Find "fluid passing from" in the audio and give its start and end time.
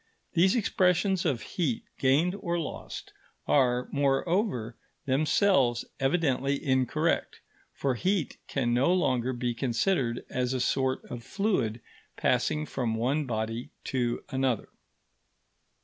11.23-12.95